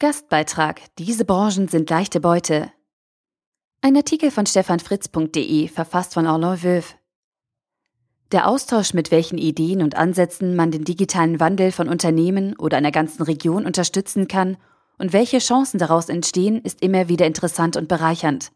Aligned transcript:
Gastbeitrag 0.00 0.80
Diese 0.98 1.26
Branchen 1.26 1.68
sind 1.68 1.90
leichte 1.90 2.20
Beute. 2.20 2.72
Ein 3.82 3.94
Artikel 3.96 4.30
von 4.30 4.46
stefanfritz.de, 4.46 5.68
verfasst 5.68 6.14
von 6.14 6.26
Arnaud 6.26 6.62
Veuve. 6.62 6.94
Der 8.32 8.48
Austausch, 8.48 8.94
mit 8.94 9.10
welchen 9.10 9.36
Ideen 9.36 9.82
und 9.82 9.98
Ansätzen 9.98 10.56
man 10.56 10.70
den 10.70 10.84
digitalen 10.84 11.38
Wandel 11.38 11.70
von 11.70 11.90
Unternehmen 11.90 12.56
oder 12.56 12.78
einer 12.78 12.92
ganzen 12.92 13.24
Region 13.24 13.66
unterstützen 13.66 14.26
kann 14.26 14.56
und 14.96 15.12
welche 15.12 15.38
Chancen 15.38 15.76
daraus 15.76 16.08
entstehen, 16.08 16.62
ist 16.62 16.80
immer 16.80 17.10
wieder 17.10 17.26
interessant 17.26 17.76
und 17.76 17.86
bereichernd. 17.86 18.52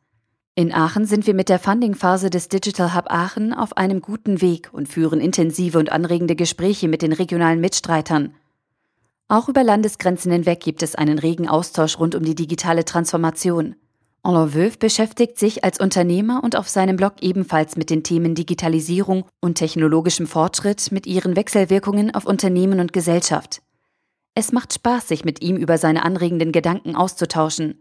In 0.55 0.73
Aachen 0.73 1.05
sind 1.05 1.27
wir 1.27 1.35
mit 1.35 1.51
der 1.51 1.59
Funding-Phase 1.59 2.31
des 2.31 2.49
Digital 2.49 2.95
Hub 2.95 3.11
Aachen 3.11 3.53
auf 3.53 3.77
einem 3.77 4.01
guten 4.01 4.41
Weg 4.41 4.71
und 4.73 4.89
führen 4.89 5.21
intensive 5.21 5.79
und 5.79 5.93
anregende 5.93 6.37
Gespräche 6.37 6.89
mit 6.89 7.03
den 7.03 7.13
regionalen 7.13 7.61
Mitstreitern. 7.61 8.35
Auch 9.29 9.49
über 9.49 9.65
Landesgrenzen 9.65 10.31
hinweg 10.31 10.61
gibt 10.61 10.83
es 10.83 10.95
einen 10.95 11.19
regen 11.19 11.49
Austausch 11.49 11.99
rund 11.99 12.15
um 12.15 12.25
die 12.25 12.35
digitale 12.35 12.85
Transformation. 12.85 13.77
Alain 14.23 14.55
Veuve 14.55 14.79
beschäftigt 14.79 15.39
sich 15.39 15.65
als 15.65 15.81
Unternehmer 15.81 16.43
und 16.43 16.57
auf 16.57 16.69
seinem 16.69 16.97
Blog 16.97 17.15
ebenfalls 17.21 17.77
mit 17.77 17.91
den 17.91 18.03
Themen 18.03 18.35
Digitalisierung 18.35 19.27
und 19.41 19.57
technologischem 19.57 20.27
Fortschritt 20.27 20.93
mit 20.93 21.07
ihren 21.07 21.37
Wechselwirkungen 21.37 22.15
auf 22.15 22.25
Unternehmen 22.25 22.81
und 22.81 22.93
Gesellschaft. 22.95 23.61
Es 24.35 24.51
macht 24.51 24.73
Spaß, 24.73 25.09
sich 25.09 25.25
mit 25.25 25.43
ihm 25.43 25.57
über 25.57 25.79
seine 25.79 26.05
anregenden 26.05 26.53
Gedanken 26.53 26.97
auszutauschen. 26.97 27.81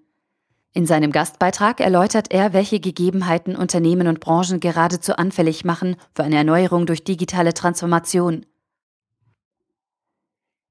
In 0.73 0.85
seinem 0.85 1.11
Gastbeitrag 1.11 1.79
erläutert 1.79 2.33
er, 2.33 2.51
welche 2.51 2.79
Gegebenheiten 2.79 3.55
Unternehmen 3.55 4.07
und 4.07 4.19
Branchen 4.19 4.59
geradezu 4.59 5.15
anfällig 5.15 5.63
machen 5.63 5.95
für 6.15 6.23
eine 6.23 6.37
Erneuerung 6.37 6.85
durch 6.85 7.03
digitale 7.03 7.53
Transformation. 7.53 8.45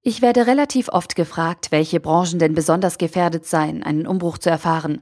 Ich 0.05 0.21
werde 0.21 0.49
relativ 0.49 0.89
oft 0.89 1.15
gefragt, 1.15 1.71
welche 1.71 2.01
Branchen 2.01 2.41
denn 2.41 2.55
besonders 2.55 2.99
gefährdet 2.99 3.47
seien, 3.47 3.85
einen 3.85 4.09
Umbruch 4.09 4.39
zu 4.39 4.51
erfahren. 4.51 5.01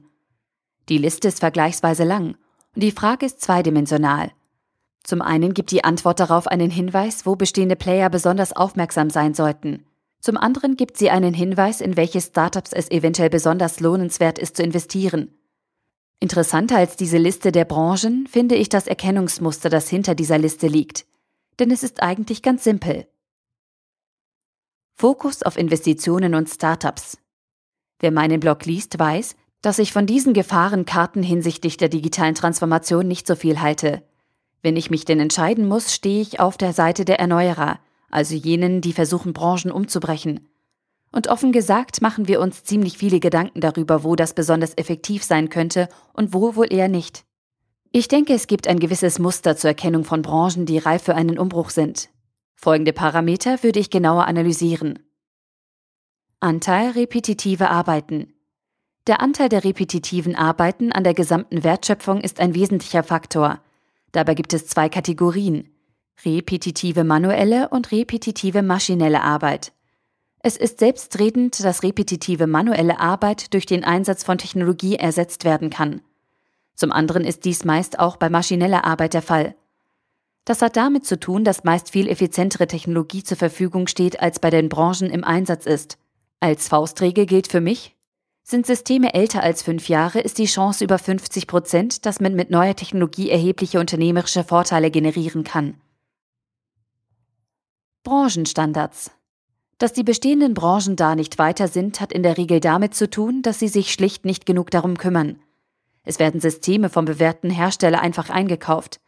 Die 0.89 0.99
Liste 0.99 1.27
ist 1.27 1.39
vergleichsweise 1.39 2.03
lang 2.03 2.37
und 2.75 2.83
die 2.83 2.91
Frage 2.91 3.25
ist 3.25 3.41
zweidimensional. 3.41 4.31
Zum 5.03 5.23
einen 5.23 5.55
gibt 5.55 5.71
die 5.71 5.83
Antwort 5.83 6.19
darauf 6.19 6.45
einen 6.45 6.69
Hinweis, 6.69 7.25
wo 7.25 7.35
bestehende 7.35 7.75
Player 7.75 8.11
besonders 8.11 8.53
aufmerksam 8.53 9.09
sein 9.09 9.33
sollten. 9.33 9.85
Zum 10.19 10.37
anderen 10.37 10.77
gibt 10.77 10.97
sie 10.97 11.09
einen 11.09 11.33
Hinweis, 11.33 11.81
in 11.81 11.97
welche 11.97 12.21
Startups 12.21 12.71
es 12.71 12.91
eventuell 12.91 13.31
besonders 13.31 13.79
lohnenswert 13.79 14.37
ist 14.37 14.55
zu 14.57 14.61
investieren. 14.61 15.33
Interessanter 16.19 16.77
als 16.77 16.95
diese 16.95 17.17
Liste 17.17 17.51
der 17.51 17.65
Branchen 17.65 18.27
finde 18.27 18.53
ich 18.53 18.69
das 18.69 18.85
Erkennungsmuster, 18.85 19.71
das 19.71 19.89
hinter 19.89 20.13
dieser 20.13 20.37
Liste 20.37 20.67
liegt. 20.67 21.07
Denn 21.59 21.71
es 21.71 21.81
ist 21.81 22.03
eigentlich 22.03 22.43
ganz 22.43 22.63
simpel. 22.63 23.07
Fokus 25.01 25.41
auf 25.41 25.57
Investitionen 25.57 26.35
und 26.35 26.47
Startups. 26.47 27.17
Wer 28.01 28.11
meinen 28.11 28.39
Blog 28.39 28.67
liest, 28.67 28.99
weiß, 28.99 29.35
dass 29.63 29.79
ich 29.79 29.93
von 29.93 30.05
diesen 30.05 30.35
Gefahrenkarten 30.35 31.23
hinsichtlich 31.23 31.77
der 31.77 31.89
digitalen 31.89 32.35
Transformation 32.35 33.07
nicht 33.07 33.25
so 33.25 33.33
viel 33.33 33.59
halte. 33.61 34.03
Wenn 34.61 34.75
ich 34.75 34.91
mich 34.91 35.03
denn 35.03 35.19
entscheiden 35.19 35.67
muss, 35.67 35.91
stehe 35.91 36.21
ich 36.21 36.39
auf 36.39 36.55
der 36.55 36.73
Seite 36.73 37.03
der 37.03 37.19
Erneuerer, 37.19 37.79
also 38.11 38.35
jenen, 38.35 38.81
die 38.81 38.93
versuchen, 38.93 39.33
Branchen 39.33 39.71
umzubrechen. 39.71 40.47
Und 41.11 41.29
offen 41.29 41.51
gesagt 41.51 42.03
machen 42.03 42.27
wir 42.27 42.39
uns 42.39 42.63
ziemlich 42.63 42.95
viele 42.95 43.19
Gedanken 43.19 43.59
darüber, 43.59 44.03
wo 44.03 44.15
das 44.15 44.35
besonders 44.35 44.77
effektiv 44.77 45.23
sein 45.23 45.49
könnte 45.49 45.89
und 46.13 46.31
wo 46.31 46.55
wohl 46.55 46.71
eher 46.71 46.89
nicht. 46.89 47.25
Ich 47.91 48.07
denke, 48.07 48.33
es 48.35 48.45
gibt 48.45 48.67
ein 48.67 48.79
gewisses 48.79 49.17
Muster 49.17 49.57
zur 49.57 49.69
Erkennung 49.71 50.03
von 50.03 50.21
Branchen, 50.21 50.67
die 50.67 50.77
reif 50.77 51.01
für 51.01 51.15
einen 51.15 51.39
Umbruch 51.39 51.71
sind. 51.71 52.09
Folgende 52.63 52.93
Parameter 52.93 53.63
würde 53.63 53.79
ich 53.79 53.89
genauer 53.89 54.27
analysieren. 54.27 54.99
Anteil 56.39 56.91
repetitive 56.91 57.71
Arbeiten. 57.71 58.35
Der 59.07 59.19
Anteil 59.19 59.49
der 59.49 59.63
repetitiven 59.63 60.35
Arbeiten 60.35 60.91
an 60.91 61.03
der 61.03 61.15
gesamten 61.15 61.63
Wertschöpfung 61.63 62.21
ist 62.21 62.39
ein 62.39 62.53
wesentlicher 62.53 63.01
Faktor. 63.01 63.61
Dabei 64.11 64.35
gibt 64.35 64.53
es 64.53 64.67
zwei 64.67 64.89
Kategorien. 64.89 65.71
Repetitive 66.23 67.03
manuelle 67.03 67.69
und 67.69 67.91
repetitive 67.91 68.61
maschinelle 68.61 69.23
Arbeit. 69.23 69.71
Es 70.41 70.55
ist 70.55 70.77
selbstredend, 70.77 71.63
dass 71.63 71.81
repetitive 71.81 72.45
manuelle 72.45 72.99
Arbeit 72.99 73.55
durch 73.55 73.65
den 73.65 73.83
Einsatz 73.83 74.23
von 74.23 74.37
Technologie 74.37 74.97
ersetzt 74.97 75.45
werden 75.45 75.71
kann. 75.71 76.01
Zum 76.75 76.91
anderen 76.91 77.25
ist 77.25 77.43
dies 77.45 77.65
meist 77.65 77.97
auch 77.97 78.17
bei 78.17 78.29
maschineller 78.29 78.85
Arbeit 78.85 79.15
der 79.15 79.23
Fall. 79.23 79.55
Das 80.45 80.61
hat 80.61 80.75
damit 80.75 81.05
zu 81.05 81.19
tun, 81.19 81.43
dass 81.43 81.63
meist 81.63 81.91
viel 81.91 82.07
effizientere 82.07 82.67
Technologie 82.67 83.23
zur 83.23 83.37
Verfügung 83.37 83.87
steht, 83.87 84.19
als 84.19 84.39
bei 84.39 84.49
den 84.49 84.69
Branchen 84.69 85.09
im 85.09 85.23
Einsatz 85.23 85.65
ist. 85.65 85.97
Als 86.39 86.67
Faustregel 86.67 87.25
gilt 87.27 87.47
für 87.47 87.61
mich, 87.61 87.95
sind 88.43 88.65
Systeme 88.65 89.13
älter 89.13 89.43
als 89.43 89.61
fünf 89.61 89.87
Jahre, 89.87 90.19
ist 90.19 90.37
die 90.37 90.45
Chance 90.45 90.83
über 90.83 90.97
50 90.97 91.47
Prozent, 91.47 92.05
dass 92.05 92.19
man 92.19 92.35
mit 92.35 92.49
neuer 92.49 92.75
Technologie 92.75 93.29
erhebliche 93.29 93.79
unternehmerische 93.79 94.43
Vorteile 94.43 94.91
generieren 94.91 95.43
kann. 95.43 95.75
Branchenstandards. 98.03 99.11
Dass 99.77 99.93
die 99.93 100.03
bestehenden 100.03 100.53
Branchen 100.53 100.95
da 100.95 101.15
nicht 101.15 101.37
weiter 101.37 101.67
sind, 101.67 102.01
hat 102.01 102.11
in 102.11 102.23
der 102.23 102.37
Regel 102.37 102.59
damit 102.59 102.93
zu 102.93 103.09
tun, 103.09 103.41
dass 103.41 103.59
sie 103.59 103.67
sich 103.67 103.93
schlicht 103.93 104.25
nicht 104.25 104.45
genug 104.45 104.69
darum 104.71 104.97
kümmern. 104.97 105.39
Es 106.03 106.19
werden 106.19 106.41
Systeme 106.41 106.89
vom 106.89 107.05
bewährten 107.05 107.51
Hersteller 107.51 108.01
einfach 108.01 108.29
eingekauft. 108.29 108.99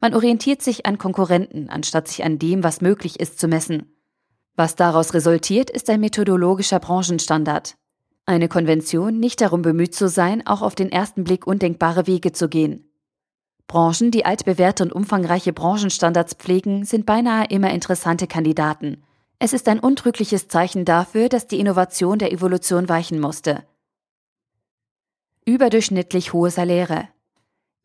Man 0.00 0.14
orientiert 0.14 0.62
sich 0.62 0.86
an 0.86 0.98
Konkurrenten, 0.98 1.68
anstatt 1.70 2.08
sich 2.08 2.24
an 2.24 2.38
dem, 2.38 2.62
was 2.62 2.80
möglich 2.80 3.18
ist, 3.20 3.38
zu 3.38 3.48
messen. 3.48 3.96
Was 4.54 4.74
daraus 4.74 5.14
resultiert, 5.14 5.70
ist 5.70 5.90
ein 5.90 6.00
methodologischer 6.00 6.80
Branchenstandard. 6.80 7.76
Eine 8.24 8.48
Konvention, 8.48 9.20
nicht 9.20 9.40
darum 9.40 9.62
bemüht 9.62 9.94
zu 9.94 10.08
sein, 10.08 10.46
auch 10.46 10.62
auf 10.62 10.74
den 10.74 10.90
ersten 10.90 11.24
Blick 11.24 11.46
undenkbare 11.46 12.06
Wege 12.06 12.32
zu 12.32 12.48
gehen. 12.48 12.90
Branchen, 13.68 14.10
die 14.10 14.24
altbewährte 14.24 14.84
und 14.84 14.92
umfangreiche 14.92 15.52
Branchenstandards 15.52 16.34
pflegen, 16.34 16.84
sind 16.84 17.06
beinahe 17.06 17.46
immer 17.46 17.70
interessante 17.70 18.26
Kandidaten. 18.26 19.02
Es 19.38 19.52
ist 19.52 19.68
ein 19.68 19.80
untrügliches 19.80 20.48
Zeichen 20.48 20.84
dafür, 20.84 21.28
dass 21.28 21.46
die 21.46 21.60
Innovation 21.60 22.18
der 22.18 22.32
Evolution 22.32 22.88
weichen 22.88 23.20
musste. 23.20 23.64
Überdurchschnittlich 25.44 26.32
hohe 26.32 26.50
Saläre. 26.50 27.08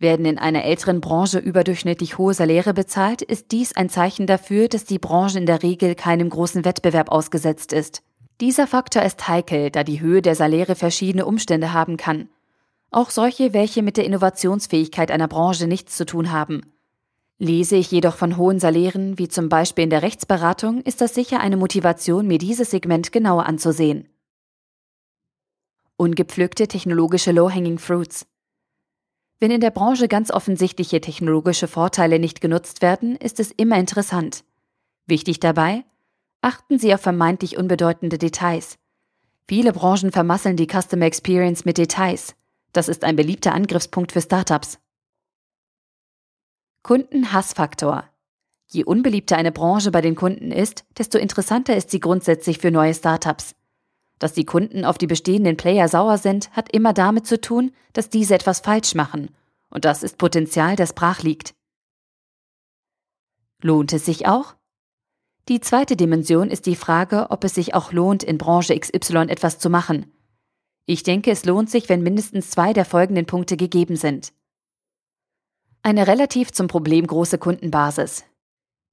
Werden 0.02 0.26
in 0.26 0.40
einer 0.40 0.64
älteren 0.64 1.00
Branche 1.00 1.38
überdurchschnittlich 1.38 2.18
hohe 2.18 2.34
Saläre 2.34 2.74
bezahlt, 2.74 3.22
ist 3.22 3.52
dies 3.52 3.76
ein 3.76 3.88
Zeichen 3.88 4.26
dafür, 4.26 4.68
dass 4.68 4.84
die 4.84 4.98
Branche 4.98 5.38
in 5.38 5.46
der 5.46 5.62
Regel 5.62 5.94
keinem 5.94 6.28
großen 6.28 6.66
Wettbewerb 6.66 7.12
ausgesetzt 7.12 7.72
ist. 7.72 8.02
Dieser 8.42 8.66
Faktor 8.66 9.04
ist 9.04 9.28
heikel, 9.28 9.70
da 9.70 9.84
die 9.84 10.02
Höhe 10.02 10.24
der 10.24 10.34
Saläre 10.34 10.74
verschiedene 10.74 11.28
Umstände 11.28 11.72
haben 11.72 11.98
kann. 11.98 12.30
Auch 12.90 13.12
solche, 13.12 13.54
welche 13.54 13.84
mit 13.84 13.96
der 13.96 14.06
Innovationsfähigkeit 14.06 15.12
einer 15.12 15.28
Branche 15.28 15.68
nichts 15.68 15.98
zu 15.98 16.08
tun 16.08 16.32
haben. 16.32 16.74
Lese 17.38 17.76
ich 17.76 17.92
jedoch 17.92 18.16
von 18.16 18.38
hohen 18.38 18.60
Salären, 18.60 19.20
wie 19.20 19.28
zum 19.28 19.50
Beispiel 19.50 19.84
in 19.84 19.92
der 19.92 20.02
Rechtsberatung, 20.02 20.82
ist 20.82 21.02
das 21.02 21.14
sicher 21.14 21.42
eine 21.42 21.58
Motivation, 21.58 22.26
mir 22.26 22.40
dieses 22.40 22.72
Segment 22.72 23.12
genauer 23.12 23.46
anzusehen. 23.46 24.10
Ungepflückte 25.96 26.68
technologische 26.68 27.32
Low-Hanging 27.32 27.78
Fruits. 27.78 28.26
Wenn 29.42 29.50
in 29.50 29.60
der 29.60 29.72
Branche 29.72 30.08
ganz 30.08 30.30
offensichtliche 30.30 31.02
technologische 31.02 31.68
Vorteile 31.68 32.20
nicht 32.20 32.42
genutzt 32.42 32.84
werden, 32.84 33.16
ist 33.16 33.40
es 33.40 33.50
immer 33.50 33.80
interessant. 33.80 34.44
Wichtig 35.08 35.40
dabei, 35.40 35.84
achten 36.42 36.78
Sie 36.78 36.94
auf 36.94 37.02
vermeintlich 37.02 37.58
unbedeutende 37.58 38.20
Details. 38.20 38.78
Viele 39.48 39.74
Branchen 39.74 40.12
vermasseln 40.12 40.58
die 40.58 40.68
Customer 40.68 41.08
Experience 41.08 41.66
mit 41.66 41.80
Details. 41.80 42.36
Das 42.72 42.88
ist 42.88 43.04
ein 43.04 43.16
beliebter 43.16 43.54
Angriffspunkt 43.54 44.12
für 44.12 44.22
Startups. 44.22 44.78
Kundenhassfaktor. 46.84 48.04
Je 48.68 48.84
unbeliebter 48.84 49.38
eine 49.38 49.52
Branche 49.52 49.90
bei 49.90 50.02
den 50.02 50.14
Kunden 50.14 50.52
ist, 50.52 50.86
desto 51.00 51.18
interessanter 51.18 51.76
ist 51.76 51.90
sie 51.90 52.00
grundsätzlich 52.00 52.60
für 52.60 52.70
neue 52.70 52.94
Startups. 52.94 53.56
Dass 54.22 54.34
die 54.34 54.46
Kunden 54.46 54.86
auf 54.86 55.00
die 55.00 55.08
bestehenden 55.08 55.58
Player 55.58 55.88
sauer 55.88 56.20
sind, 56.20 56.52
hat 56.52 56.72
immer 56.72 56.94
damit 56.94 57.26
zu 57.26 57.42
tun, 57.42 57.72
dass 57.94 58.08
diese 58.08 58.36
etwas 58.36 58.60
falsch 58.60 58.94
machen. 58.94 59.36
Und 59.72 59.84
das 59.84 60.04
ist 60.04 60.20
Potenzial, 60.20 60.76
das 60.76 60.94
brach 60.94 61.24
liegt. 61.24 61.56
Lohnt 63.64 63.92
es 63.94 64.06
sich 64.06 64.28
auch? 64.28 64.54
Die 65.48 65.60
zweite 65.60 65.96
Dimension 65.96 66.52
ist 66.52 66.68
die 66.68 66.76
Frage, 66.76 67.32
ob 67.32 67.44
es 67.44 67.56
sich 67.56 67.74
auch 67.74 67.94
lohnt, 67.94 68.22
in 68.22 68.38
Branche 68.38 68.80
XY 68.80 69.26
etwas 69.28 69.58
zu 69.58 69.72
machen. 69.72 70.14
Ich 70.86 71.02
denke, 71.02 71.32
es 71.32 71.44
lohnt 71.46 71.72
sich, 71.72 71.90
wenn 71.90 72.04
mindestens 72.04 72.52
zwei 72.52 72.74
der 72.74 72.86
folgenden 72.86 73.26
Punkte 73.26 73.58
gegeben 73.58 73.96
sind. 73.96 74.34
Eine 75.82 76.06
relativ 76.06 76.52
zum 76.52 76.68
Problem 76.68 77.08
große 77.08 77.40
Kundenbasis. 77.40 78.24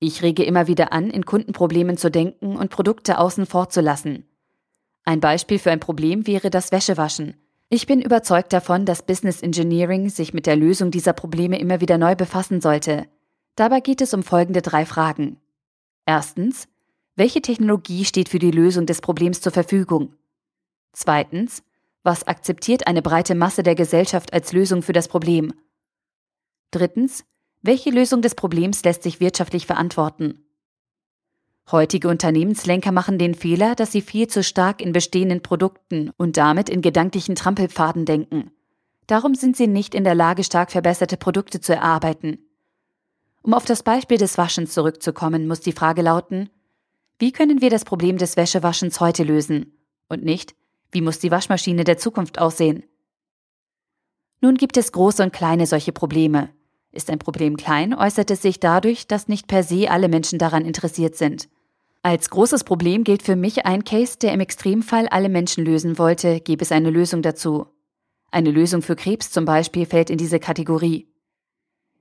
Ich 0.00 0.22
rege 0.22 0.44
immer 0.44 0.68
wieder 0.68 0.90
an, 0.94 1.10
in 1.10 1.26
Kundenproblemen 1.26 1.98
zu 1.98 2.10
denken 2.10 2.56
und 2.56 2.70
Produkte 2.70 3.18
außen 3.18 3.44
vor 3.44 3.68
zu 3.68 3.82
lassen. 3.82 4.24
Ein 5.08 5.20
Beispiel 5.20 5.58
für 5.58 5.70
ein 5.70 5.80
Problem 5.80 6.26
wäre 6.26 6.50
das 6.50 6.70
Wäschewaschen. 6.70 7.34
Ich 7.70 7.86
bin 7.86 8.02
überzeugt 8.02 8.52
davon, 8.52 8.84
dass 8.84 9.06
Business 9.06 9.40
Engineering 9.40 10.10
sich 10.10 10.34
mit 10.34 10.44
der 10.44 10.54
Lösung 10.54 10.90
dieser 10.90 11.14
Probleme 11.14 11.58
immer 11.58 11.80
wieder 11.80 11.96
neu 11.96 12.14
befassen 12.14 12.60
sollte. 12.60 13.06
Dabei 13.56 13.80
geht 13.80 14.02
es 14.02 14.12
um 14.12 14.22
folgende 14.22 14.60
drei 14.60 14.84
Fragen. 14.84 15.40
Erstens, 16.04 16.68
welche 17.16 17.40
Technologie 17.40 18.04
steht 18.04 18.28
für 18.28 18.38
die 18.38 18.50
Lösung 18.50 18.84
des 18.84 19.00
Problems 19.00 19.40
zur 19.40 19.50
Verfügung? 19.50 20.12
Zweitens, 20.92 21.62
was 22.02 22.26
akzeptiert 22.26 22.86
eine 22.86 23.00
breite 23.00 23.34
Masse 23.34 23.62
der 23.62 23.76
Gesellschaft 23.76 24.34
als 24.34 24.52
Lösung 24.52 24.82
für 24.82 24.92
das 24.92 25.08
Problem? 25.08 25.54
Drittens, 26.70 27.24
welche 27.62 27.88
Lösung 27.88 28.20
des 28.20 28.34
Problems 28.34 28.84
lässt 28.84 29.04
sich 29.04 29.20
wirtschaftlich 29.20 29.64
verantworten? 29.64 30.44
Heutige 31.70 32.08
Unternehmenslenker 32.08 32.92
machen 32.92 33.18
den 33.18 33.34
Fehler, 33.34 33.74
dass 33.74 33.92
sie 33.92 34.00
viel 34.00 34.26
zu 34.26 34.42
stark 34.42 34.80
in 34.80 34.92
bestehenden 34.92 35.42
Produkten 35.42 36.10
und 36.16 36.38
damit 36.38 36.70
in 36.70 36.80
gedanklichen 36.80 37.34
Trampelpfaden 37.34 38.06
denken. 38.06 38.50
Darum 39.06 39.34
sind 39.34 39.56
sie 39.56 39.66
nicht 39.66 39.94
in 39.94 40.04
der 40.04 40.14
Lage, 40.14 40.44
stark 40.44 40.70
verbesserte 40.70 41.18
Produkte 41.18 41.60
zu 41.60 41.74
erarbeiten. 41.74 42.38
Um 43.42 43.52
auf 43.52 43.66
das 43.66 43.82
Beispiel 43.82 44.16
des 44.16 44.38
Waschens 44.38 44.72
zurückzukommen, 44.72 45.46
muss 45.46 45.60
die 45.60 45.72
Frage 45.72 46.02
lauten, 46.02 46.48
wie 47.18 47.32
können 47.32 47.60
wir 47.60 47.68
das 47.68 47.84
Problem 47.84 48.16
des 48.16 48.36
Wäschewaschens 48.36 49.00
heute 49.00 49.24
lösen? 49.24 49.76
Und 50.08 50.24
nicht, 50.24 50.54
wie 50.90 51.02
muss 51.02 51.18
die 51.18 51.30
Waschmaschine 51.30 51.84
der 51.84 51.98
Zukunft 51.98 52.38
aussehen? 52.38 52.84
Nun 54.40 54.54
gibt 54.54 54.76
es 54.76 54.92
große 54.92 55.22
und 55.22 55.32
kleine 55.32 55.66
solche 55.66 55.92
Probleme. 55.92 56.50
Ist 56.92 57.10
ein 57.10 57.18
Problem 57.18 57.56
klein, 57.56 57.92
äußert 57.92 58.30
es 58.30 58.40
sich 58.40 58.60
dadurch, 58.60 59.06
dass 59.06 59.28
nicht 59.28 59.48
per 59.48 59.62
se 59.62 59.90
alle 59.90 60.08
Menschen 60.08 60.38
daran 60.38 60.64
interessiert 60.64 61.16
sind. 61.16 61.48
Als 62.02 62.30
großes 62.30 62.64
Problem 62.64 63.02
gilt 63.02 63.22
für 63.22 63.36
mich 63.36 63.66
ein 63.66 63.84
Case, 63.84 64.18
der 64.18 64.32
im 64.32 64.40
Extremfall 64.40 65.08
alle 65.08 65.28
Menschen 65.28 65.64
lösen 65.64 65.98
wollte, 65.98 66.40
gäbe 66.40 66.62
es 66.62 66.72
eine 66.72 66.90
Lösung 66.90 67.22
dazu. 67.22 67.66
Eine 68.30 68.50
Lösung 68.50 68.82
für 68.82 68.94
Krebs 68.94 69.30
zum 69.30 69.44
Beispiel 69.44 69.84
fällt 69.86 70.10
in 70.10 70.18
diese 70.18 70.38
Kategorie. 70.38 71.08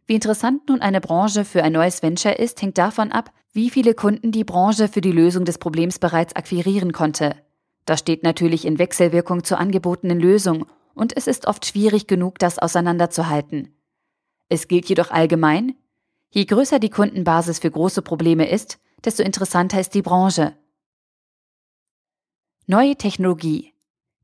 Wie 0.06 0.16
interessant 0.16 0.70
nun 0.70 0.82
eine 0.82 1.02
Branche 1.02 1.46
für 1.46 1.64
ein 1.64 1.74
neues 1.74 2.04
Venture 2.04 2.40
ist, 2.40 2.62
hängt 2.62 2.78
davon 2.78 3.12
ab, 3.12 3.32
wie 3.54 3.70
viele 3.70 3.94
Kunden 3.94 4.32
die 4.32 4.44
Branche 4.44 4.88
für 4.88 5.02
die 5.02 5.12
Lösung 5.12 5.46
des 5.46 5.58
Problems 5.58 6.00
bereits 6.00 6.36
akquirieren 6.36 6.94
konnte. 6.94 7.36
Das 7.86 8.00
steht 8.00 8.24
natürlich 8.24 8.66
in 8.66 8.80
Wechselwirkung 8.80 9.44
zur 9.44 9.60
angebotenen 9.60 10.20
Lösung 10.20 10.68
und 10.94 11.16
es 11.16 11.28
ist 11.28 11.48
oft 11.48 11.66
schwierig 11.66 12.08
genug, 12.08 12.40
das 12.40 12.60
auseinanderzuhalten. 12.60 13.74
Es 14.50 14.68
gilt 14.68 14.88
jedoch 14.88 15.12
allgemein, 15.12 15.76
je 16.30 16.46
größer 16.46 16.80
die 16.80 16.90
Kundenbasis 16.90 17.60
für 17.60 17.72
große 17.72 18.02
Probleme 18.02 18.50
ist, 18.50 18.80
desto 19.04 19.24
interessanter 19.24 19.80
ist 19.80 19.94
die 19.94 20.02
Branche. 20.02 20.56
Neue 22.66 22.96
Technologie. 22.96 23.74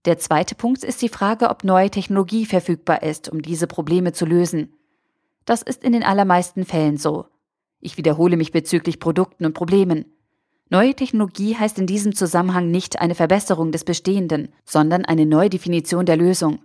Der 0.05 0.19
zweite 0.19 0.55
Punkt 0.55 0.83
ist 0.83 1.01
die 1.01 1.09
Frage, 1.09 1.49
ob 1.49 1.63
neue 1.63 1.89
Technologie 1.89 2.45
verfügbar 2.45 3.03
ist, 3.03 3.29
um 3.29 3.41
diese 3.41 3.67
Probleme 3.67 4.11
zu 4.11 4.25
lösen. 4.25 4.73
Das 5.45 5.61
ist 5.61 5.83
in 5.83 5.93
den 5.93 6.03
allermeisten 6.03 6.65
Fällen 6.65 6.97
so. 6.97 7.27
Ich 7.79 7.97
wiederhole 7.97 8.37
mich 8.37 8.51
bezüglich 8.51 8.99
Produkten 8.99 9.45
und 9.45 9.53
Problemen. 9.53 10.05
Neue 10.69 10.95
Technologie 10.95 11.55
heißt 11.55 11.77
in 11.79 11.87
diesem 11.87 12.15
Zusammenhang 12.15 12.71
nicht 12.71 12.99
eine 12.99 13.15
Verbesserung 13.15 13.71
des 13.71 13.83
Bestehenden, 13.83 14.53
sondern 14.65 15.05
eine 15.05 15.25
neue 15.25 15.49
Definition 15.49 16.05
der 16.05 16.17
Lösung. 16.17 16.63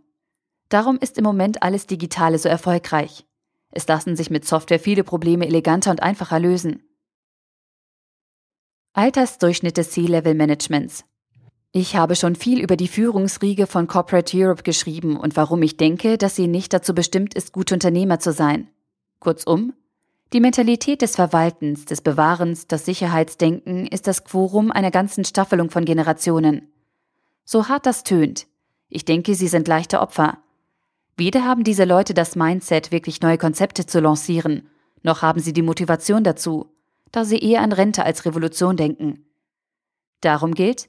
Darum 0.69 0.99
ist 0.99 1.19
im 1.19 1.25
Moment 1.25 1.63
alles 1.63 1.87
Digitale 1.87 2.39
so 2.39 2.49
erfolgreich. 2.49 3.27
Es 3.71 3.87
lassen 3.87 4.17
sich 4.17 4.31
mit 4.31 4.47
Software 4.47 4.81
viele 4.81 5.05
Probleme 5.05 5.47
eleganter 5.47 5.91
und 5.91 6.03
einfacher 6.03 6.41
lösen. 6.41 6.83
Altersdurchschnitt 8.99 9.77
des 9.77 9.93
C-Level-Managements. 9.93 11.05
Ich 11.71 11.95
habe 11.95 12.17
schon 12.17 12.35
viel 12.35 12.61
über 12.61 12.77
die 12.77 12.89
Führungsriege 12.89 13.69
von 13.69 13.87
Corporate 13.87 14.37
Europe 14.37 14.65
geschrieben 14.65 15.17
und 15.17 15.37
warum 15.37 15.63
ich 15.63 15.77
denke, 15.77 16.19
dass 16.19 16.35
sie 16.35 16.49
nicht 16.49 16.73
dazu 16.73 16.97
bestimmt 16.97 17.33
ist, 17.35 17.53
gute 17.53 17.75
Unternehmer 17.75 18.19
zu 18.19 18.33
sein. 18.33 18.67
Kurzum, 19.21 19.73
die 20.33 20.41
Mentalität 20.41 21.01
des 21.01 21.15
Verwaltens, 21.15 21.85
des 21.85 22.01
Bewahrens, 22.01 22.67
das 22.67 22.87
Sicherheitsdenken 22.87 23.87
ist 23.87 24.09
das 24.09 24.25
Quorum 24.25 24.73
einer 24.73 24.91
ganzen 24.91 25.25
Staffelung 25.25 25.71
von 25.71 25.85
Generationen. 25.85 26.67
So 27.45 27.69
hart 27.69 27.87
das 27.87 28.03
tönt, 28.03 28.49
ich 28.89 29.05
denke, 29.05 29.37
sie 29.37 29.47
sind 29.47 29.69
leichte 29.69 30.01
Opfer. 30.01 30.39
Weder 31.17 31.45
haben 31.45 31.63
diese 31.63 31.85
Leute 31.85 32.15
das 32.15 32.35
Mindset, 32.35 32.91
wirklich 32.91 33.21
neue 33.21 33.39
Konzepte 33.39 33.87
zu 33.87 34.01
lancieren, 34.01 34.69
noch 35.05 35.23
haben 35.23 35.39
sie 35.39 35.53
die 35.53 35.63
Motivation 35.63 36.25
dazu 36.25 36.73
da 37.13 37.25
sie 37.25 37.39
eher 37.39 37.63
an 37.63 37.73
Rente 37.73 38.05
als 38.05 38.25
Revolution 38.25 38.77
denken. 38.77 39.25
Darum 40.21 40.55
gilt, 40.55 40.89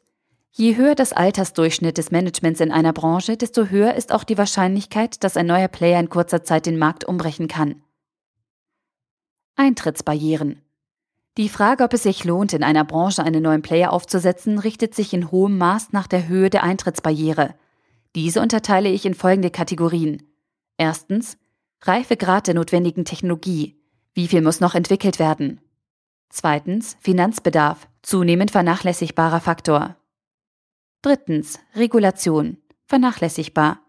je 0.52 0.76
höher 0.76 0.96
das 0.96 1.14
Altersdurchschnitt 1.14 1.98
des 1.98 2.12
Managements 2.12 2.60
in 2.60 2.72
einer 2.72 2.94
Branche, 2.94 3.38
desto 3.38 3.66
höher 3.66 3.94
ist 3.94 4.12
auch 4.12 4.24
die 4.24 4.38
Wahrscheinlichkeit, 4.38 5.24
dass 5.24 5.38
ein 5.38 5.46
neuer 5.46 5.68
Player 5.68 6.00
in 6.00 6.10
kurzer 6.10 6.44
Zeit 6.44 6.66
den 6.66 6.78
Markt 6.78 7.06
umbrechen 7.06 7.48
kann. 7.48 7.82
Eintrittsbarrieren. 9.56 10.62
Die 11.38 11.50
Frage, 11.50 11.84
ob 11.84 11.94
es 11.94 12.04
sich 12.04 12.24
lohnt, 12.26 12.54
in 12.54 12.64
einer 12.64 12.84
Branche 12.84 13.24
einen 13.24 13.44
neuen 13.44 13.62
Player 13.62 13.94
aufzusetzen, 13.94 14.58
richtet 14.58 14.96
sich 14.96 15.14
in 15.14 15.32
hohem 15.32 15.58
Maß 15.58 15.94
nach 15.94 16.08
der 16.08 16.28
Höhe 16.28 16.50
der 16.50 16.64
Eintrittsbarriere. 16.64 17.56
Diese 18.16 18.42
unterteile 18.42 18.90
ich 18.90 19.06
in 19.06 19.14
folgende 19.14 19.52
Kategorien. 19.52 20.24
Erstens, 20.78 21.38
Reifegrad 21.82 22.48
der 22.48 22.56
notwendigen 22.56 23.06
Technologie. 23.06 23.80
Wie 24.14 24.28
viel 24.28 24.42
muss 24.42 24.60
noch 24.60 24.76
entwickelt 24.76 25.20
werden? 25.20 25.62
Zweitens 26.30 26.96
Finanzbedarf, 27.00 27.88
zunehmend 28.04 28.52
vernachlässigbarer 28.52 29.42
Faktor. 29.42 29.98
Drittens 31.02 31.60
Regulation, 31.76 32.58
vernachlässigbar. 32.86 33.80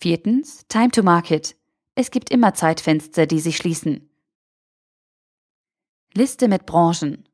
Viertens 0.00 0.66
Time 0.68 0.90
to 0.90 1.02
Market. 1.02 1.56
Es 1.94 2.10
gibt 2.10 2.30
immer 2.30 2.54
Zeitfenster, 2.54 3.26
die 3.26 3.40
sich 3.40 3.56
schließen. 3.56 4.10
Liste 6.14 6.48
mit 6.48 6.66
Branchen. 6.66 7.28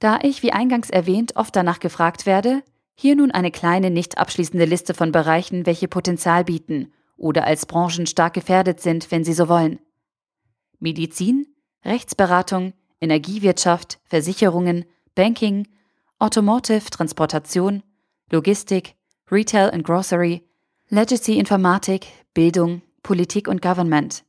Da 0.00 0.18
ich, 0.22 0.42
wie 0.42 0.52
eingangs 0.52 0.90
erwähnt, 0.90 1.36
oft 1.36 1.56
danach 1.56 1.80
gefragt 1.80 2.26
werde, 2.26 2.62
hier 2.94 3.16
nun 3.16 3.30
eine 3.30 3.50
kleine, 3.50 3.90
nicht 3.90 4.18
abschließende 4.18 4.64
Liste 4.64 4.92
von 4.92 5.12
Bereichen, 5.12 5.64
welche 5.64 5.88
Potenzial 5.88 6.44
bieten 6.44 6.92
oder 7.16 7.44
als 7.44 7.64
Branchen 7.64 8.06
stark 8.06 8.34
gefährdet 8.34 8.80
sind, 8.80 9.10
wenn 9.10 9.24
sie 9.24 9.32
so 9.32 9.48
wollen. 9.48 9.78
Medizin, 10.78 11.46
Rechtsberatung, 11.84 12.74
Energiewirtschaft, 13.00 13.98
Versicherungen, 14.04 14.84
Banking, 15.14 15.68
Automotive, 16.18 16.90
Transportation, 16.90 17.82
Logistik, 18.30 18.94
Retail 19.30 19.70
and 19.70 19.84
Grocery, 19.84 20.42
Legacy 20.88 21.38
Informatik, 21.38 22.06
Bildung, 22.34 22.82
Politik 23.02 23.48
und 23.48 23.62
Government. 23.62 24.24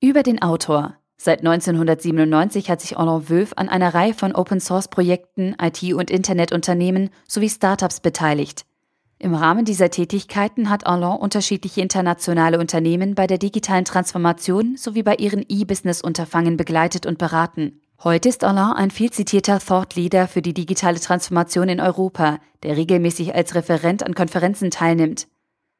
Über 0.00 0.22
den 0.22 0.42
Autor. 0.42 0.98
Seit 1.16 1.38
1997 1.38 2.68
hat 2.68 2.80
sich 2.80 2.98
Alain 2.98 3.28
Wölf 3.28 3.52
an 3.56 3.68
einer 3.68 3.94
Reihe 3.94 4.12
von 4.12 4.34
Open-Source-Projekten, 4.34 5.54
IT- 5.60 5.94
und 5.94 6.10
Internetunternehmen 6.10 7.10
sowie 7.28 7.48
Startups 7.48 8.00
beteiligt. 8.00 8.66
Im 9.22 9.36
Rahmen 9.36 9.64
dieser 9.64 9.88
Tätigkeiten 9.88 10.68
hat 10.68 10.84
Alain 10.84 11.16
unterschiedliche 11.16 11.80
internationale 11.80 12.58
Unternehmen 12.58 13.14
bei 13.14 13.28
der 13.28 13.38
digitalen 13.38 13.84
Transformation 13.84 14.76
sowie 14.76 15.04
bei 15.04 15.14
ihren 15.14 15.44
E-Business-Unterfangen 15.48 16.56
begleitet 16.56 17.06
und 17.06 17.18
beraten. 17.18 17.80
Heute 18.02 18.28
ist 18.28 18.42
Alain 18.42 18.72
ein 18.72 18.90
viel 18.90 19.12
zitierter 19.12 19.60
Thought 19.60 19.94
Leader 19.94 20.26
für 20.26 20.42
die 20.42 20.54
digitale 20.54 20.98
Transformation 20.98 21.68
in 21.68 21.80
Europa, 21.80 22.40
der 22.64 22.76
regelmäßig 22.76 23.32
als 23.32 23.54
Referent 23.54 24.04
an 24.04 24.16
Konferenzen 24.16 24.72
teilnimmt. 24.72 25.28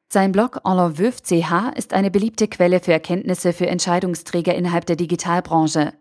Sein 0.07 0.31
Blog 0.31 0.61
Alain 0.63 0.93
CH 0.95 1.73
ist 1.75 1.93
eine 1.93 2.11
beliebte 2.11 2.47
Quelle 2.47 2.79
für 2.79 2.93
Erkenntnisse 2.93 3.51
für 3.51 3.67
Entscheidungsträger 3.67 4.55
innerhalb 4.55 4.85
der 4.85 4.95
Digitalbranche. 4.95 5.91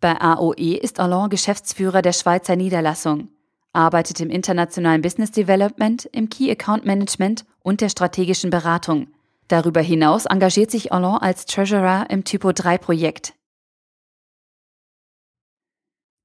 Bei 0.00 0.20
AOE 0.20 0.78
ist 0.78 0.98
Alain 0.98 1.30
Geschäftsführer 1.30 2.02
der 2.02 2.12
Schweizer 2.12 2.56
Niederlassung 2.56 3.28
arbeitet 3.76 4.20
im 4.20 4.30
internationalen 4.30 5.02
Business 5.02 5.30
Development, 5.30 6.06
im 6.06 6.28
Key 6.28 6.50
Account 6.50 6.84
Management 6.84 7.44
und 7.62 7.80
der 7.80 7.90
strategischen 7.90 8.50
Beratung. 8.50 9.08
Darüber 9.48 9.80
hinaus 9.80 10.26
engagiert 10.26 10.70
sich 10.70 10.92
Alain 10.92 11.18
als 11.20 11.46
Treasurer 11.46 12.10
im 12.10 12.24
Typo 12.24 12.52
3 12.52 12.78
Projekt. 12.78 13.34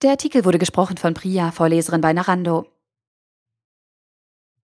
Der 0.02 0.12
Artikel 0.12 0.46
wurde 0.46 0.58
gesprochen 0.58 0.98
von 0.98 1.14
Priya, 1.14 1.52
Vorleserin 1.52 2.02
bei 2.02 2.14
Narando. 2.14 2.66